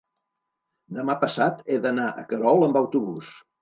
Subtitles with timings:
[0.97, 3.37] demà passat he d'anar a Querol amb autobús.